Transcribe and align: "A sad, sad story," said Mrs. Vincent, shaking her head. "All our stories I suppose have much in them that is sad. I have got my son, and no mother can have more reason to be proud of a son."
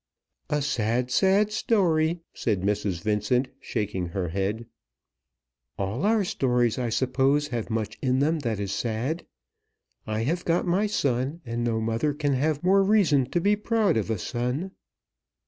"A 0.49 0.63
sad, 0.63 1.11
sad 1.11 1.51
story," 1.51 2.21
said 2.33 2.61
Mrs. 2.61 3.03
Vincent, 3.03 3.49
shaking 3.59 4.07
her 4.07 4.29
head. 4.29 4.65
"All 5.77 6.03
our 6.07 6.23
stories 6.23 6.79
I 6.79 6.89
suppose 6.89 7.49
have 7.49 7.69
much 7.69 7.99
in 8.01 8.17
them 8.17 8.39
that 8.39 8.59
is 8.59 8.71
sad. 8.73 9.27
I 10.07 10.21
have 10.23 10.43
got 10.43 10.65
my 10.65 10.87
son, 10.87 11.41
and 11.45 11.63
no 11.63 11.79
mother 11.79 12.15
can 12.15 12.33
have 12.33 12.63
more 12.63 12.81
reason 12.81 13.29
to 13.29 13.39
be 13.39 13.55
proud 13.55 13.95
of 13.95 14.09
a 14.09 14.17
son." 14.17 14.71